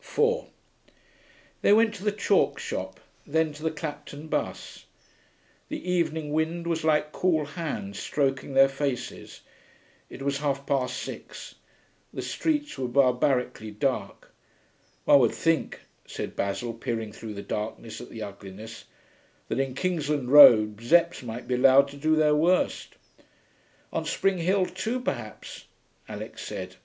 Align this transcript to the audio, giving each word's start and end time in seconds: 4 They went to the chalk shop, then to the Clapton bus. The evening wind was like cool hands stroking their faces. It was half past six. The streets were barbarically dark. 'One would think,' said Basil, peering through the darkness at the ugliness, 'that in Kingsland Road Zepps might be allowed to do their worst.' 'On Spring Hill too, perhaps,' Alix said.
4 0.00 0.46
They 1.60 1.72
went 1.72 1.92
to 1.96 2.04
the 2.04 2.12
chalk 2.12 2.60
shop, 2.60 3.00
then 3.26 3.52
to 3.52 3.64
the 3.64 3.72
Clapton 3.72 4.28
bus. 4.28 4.84
The 5.68 5.90
evening 5.90 6.32
wind 6.32 6.68
was 6.68 6.84
like 6.84 7.10
cool 7.10 7.46
hands 7.46 7.98
stroking 7.98 8.54
their 8.54 8.68
faces. 8.68 9.40
It 10.08 10.22
was 10.22 10.38
half 10.38 10.66
past 10.66 10.96
six. 10.96 11.56
The 12.14 12.22
streets 12.22 12.78
were 12.78 12.86
barbarically 12.86 13.72
dark. 13.72 14.32
'One 15.04 15.18
would 15.18 15.34
think,' 15.34 15.80
said 16.06 16.36
Basil, 16.36 16.72
peering 16.72 17.10
through 17.12 17.34
the 17.34 17.42
darkness 17.42 18.00
at 18.00 18.08
the 18.08 18.22
ugliness, 18.22 18.84
'that 19.48 19.58
in 19.58 19.74
Kingsland 19.74 20.30
Road 20.30 20.76
Zepps 20.76 21.24
might 21.24 21.48
be 21.48 21.56
allowed 21.56 21.88
to 21.88 21.96
do 21.96 22.14
their 22.14 22.36
worst.' 22.36 22.94
'On 23.92 24.04
Spring 24.04 24.38
Hill 24.38 24.64
too, 24.66 25.00
perhaps,' 25.00 25.64
Alix 26.08 26.44
said. 26.44 26.76